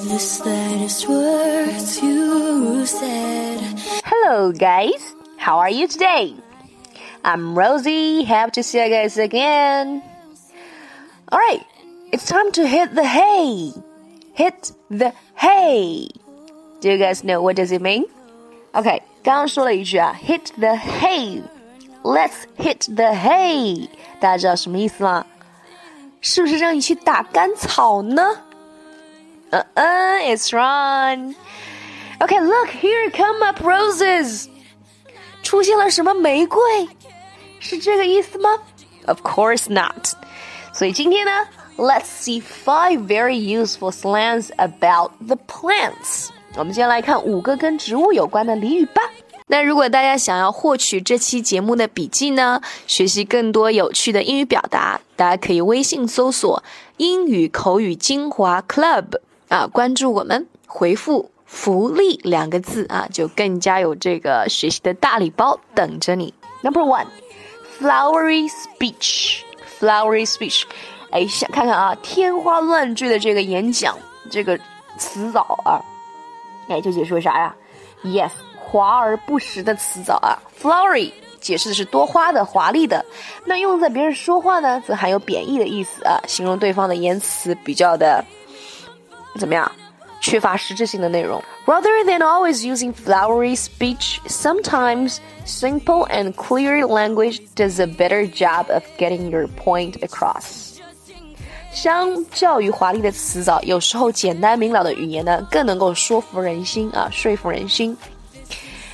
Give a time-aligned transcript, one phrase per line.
[0.00, 3.60] The slightest words you said.
[4.02, 5.14] Hello, guys.
[5.36, 6.34] How are you today?
[7.22, 8.22] I'm Rosie.
[8.24, 10.02] Happy to see you guys again.
[11.30, 11.60] All right,
[12.12, 13.74] it's time to hit the hay.
[14.32, 16.08] Hit the hay.
[16.80, 18.06] Do you guys know what does it mean?
[18.72, 25.26] OK，刚刚说了一句啊，hit the hay。Let's hit the hay，大家知道什么意思吗？
[26.22, 28.44] 是不是让你去打干草呢？
[29.51, 31.35] 嗯嗯，It's wrong.
[32.19, 34.47] Okay, look here come up roses.
[35.43, 36.59] 出现了什么玫瑰？
[37.59, 38.49] 是这个意思吗？
[39.05, 40.13] Of course not.
[40.73, 41.31] 所以今天呢，
[41.77, 46.29] Let's see five very useful slangs about the plants.
[46.55, 49.01] 我们先来看五个跟植物有关的俚语吧。
[49.47, 56.63] 那如果大家想要获取这期节目的笔记呢，学习更多有趣的英语表达，大家可以微信搜索“
[56.97, 59.19] 英语口语精华 Club”
[59.50, 66.32] 啊，关注我们，回复“福利”两个字啊，就更加有这个学习的大礼包等着你。
[66.62, 70.62] Number one，flowery speech，flowery speech，
[71.10, 73.98] 哎，想看看啊，天花乱坠的这个演讲，
[74.30, 74.56] 这个
[74.96, 75.82] 词藻啊，
[76.68, 77.54] 哎，就解说啥呀
[78.04, 78.30] ？Yes。
[78.62, 83.04] 华而不实的词藻啊，flowery 解释的是多花的、华丽的。
[83.44, 88.24] 那用在别人说话呢，则含有贬义的意思啊，形容对方的言辞比较的
[89.39, 89.71] 怎么样，
[90.21, 91.43] 缺乏实质性的内容。
[91.65, 98.83] Rather than always using flowery speech, sometimes simple and clear language does a better job of
[98.97, 100.75] getting your point across.
[101.71, 107.97] 相较于华丽的词藻，有时候简单明了的语言呢，更能够说服人心啊，说服人心。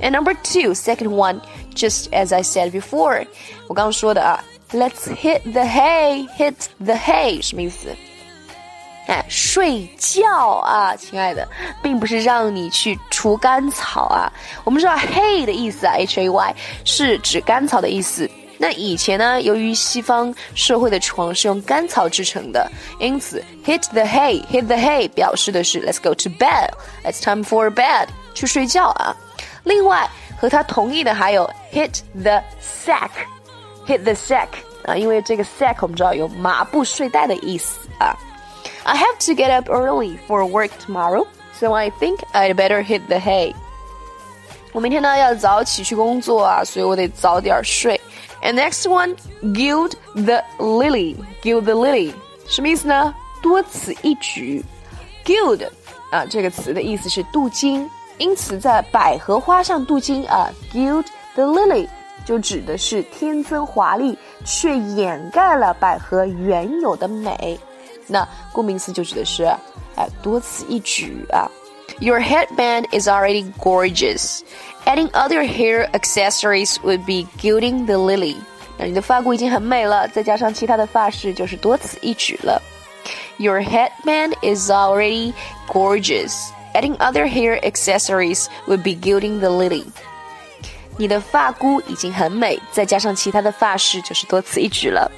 [0.00, 1.40] and number two, second one,
[1.74, 3.26] just as I said before，
[3.66, 7.96] 我刚刚说的啊，Let's hit the hay，hit the hay 什么意思？
[9.07, 11.47] 哎，睡觉啊，亲爱的，
[11.81, 14.31] 并不是让你去除干草啊。
[14.63, 18.29] 我们知道 hay 的意思啊，h a y 是指干草的意思。
[18.57, 29.15] 那以前呢，由于西方社会的床是用干草制成的，因此 hit the hay，hit the hay 表示的是 Let's go to bed，It's time for bed，去睡觉啊。
[29.63, 30.07] 另外
[30.39, 34.47] 和他同意的还有 hit the sack，hit the sack
[34.85, 38.15] 啊，因为这个 sack 我们知道有麻布睡袋的意思啊。
[38.84, 41.26] I have to get up early for work tomorrow,
[41.58, 43.54] so I think I'd better hit the hay.
[44.72, 48.00] 我明天呢要早起去工作啊，所以我得早点睡。
[48.42, 52.12] And next one, gild the lily, gild the lily
[52.46, 53.14] 什么意思呢？
[53.42, 54.64] 多此一举。
[55.24, 55.66] Gild
[56.10, 57.90] 啊这个词的意思是镀金。
[58.18, 61.04] 因此，在百合花上镀金啊，gild
[61.34, 61.86] the lily，
[62.24, 67.60] 就指的是天增华丽，却掩盖了百合原有的美。
[68.10, 69.44] 那顾名思就指的是，
[69.96, 71.50] 哎，多此一举啊。
[71.98, 74.40] Your headband is already gorgeous.
[74.84, 78.36] Adding other hair accessories would be gilding the lily.
[78.78, 82.60] 那你的发箍已经很美了，再加上其他的发饰，就是多此一举了。
[83.38, 85.32] Your headband is already
[85.68, 86.32] gorgeous.
[86.74, 89.84] Adding other hair accessories would be gilding the lily.
[90.98, 95.10] 你的发箍已经很美，再加上其他的发饰，就是多此一举了。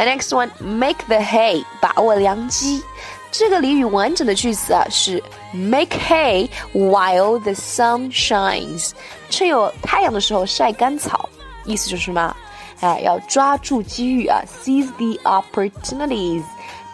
[0.00, 2.82] The next one, make the hay，把握良机。
[3.30, 5.22] 这个俚语完整的句子啊是
[5.52, 8.92] make hay while the sun shines，
[9.28, 11.28] 趁有太阳的时候晒干草。
[11.66, 12.34] 意思就是什么？
[12.80, 16.44] 哎，要抓住机遇啊，seize the opportunities。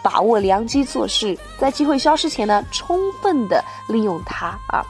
[0.03, 4.85] 把握良机做事，在机会消失前呢，充分的利用它啊，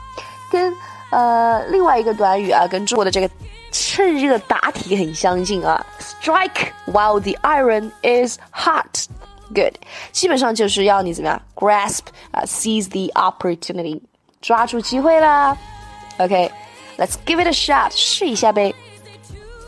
[0.50, 0.74] 跟
[1.11, 3.29] 呃另外一个短语啊，跟中国的这个
[3.71, 9.75] 趁热打铁很相近啊，strike while the iron is hot，good，
[10.11, 14.01] 基本上就是要你怎么样，grasp 啊，seize the opportunity，
[14.41, 15.57] 抓住机会啦。
[16.17, 18.73] OK，let's give it a shot，试一下呗。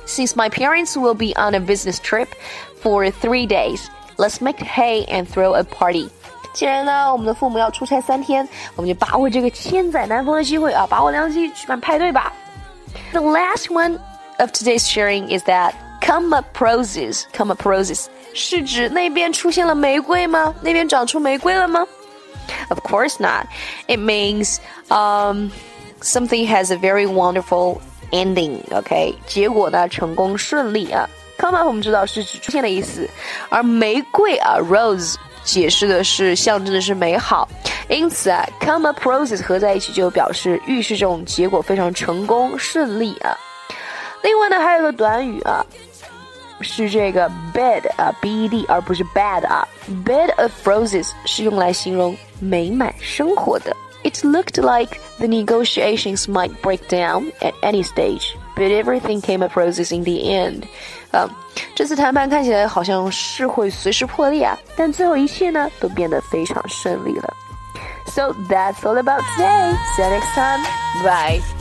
[0.07, 2.27] Since my parents will be on a business trip
[2.83, 3.87] for three days.
[4.17, 6.09] Let's make hay and throw a party。
[6.52, 8.46] 既然呢，我们的父母要出差三天，
[8.76, 12.32] 我们就把握这个千载难逢的机会啊，把握良机举办派对吧。
[13.12, 13.98] The last one
[14.38, 20.54] of today's sharing is that "come up roses, come up roses comaproses 是指那边出现了玫瑰吗？
[20.60, 21.86] 那边长出玫瑰了吗
[22.68, 23.46] ？Of course not.
[23.86, 24.58] It means
[24.88, 25.50] um
[26.00, 27.78] something has a very wonderful
[28.10, 28.60] ending.
[28.72, 31.08] OK，结果呢，成功顺利啊。
[31.38, 33.08] Come up 我们知道是指出现的意思，
[33.48, 35.14] 而玫瑰啊，rose
[35.50, 37.48] 解释的是象征的是美好。
[37.88, 43.36] 因此啊，come up roses 合在一起就表示预示这种结果非常成功顺利啊。
[44.22, 45.66] 另外呢，还有个短语啊，
[46.60, 49.66] 是这个 bed 啊，b e d，而不是 bad 啊
[50.04, 53.74] ，bed of roses 是用来形容美满生活的。
[54.04, 58.34] It looked like the negotiations might break down at any stage.
[58.59, 60.63] but everything came up roses in the end.
[61.11, 61.29] 啊，
[61.73, 67.33] 这次谈判看起来好像是会随时破裂啊，但最后一切呢都变得非常顺利了。
[68.07, 69.73] So that's all about today.
[69.95, 70.63] See you next time.
[71.03, 71.58] Bye.